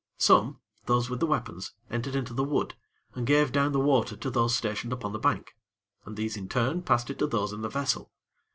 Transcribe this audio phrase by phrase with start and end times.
[0.17, 0.57] Some,
[0.87, 2.73] those with the weapons, entered into the wood,
[3.13, 5.55] and gave down the water to those stationed upon the bank,
[6.07, 8.11] and these, in turn, passed it to those in the vessel.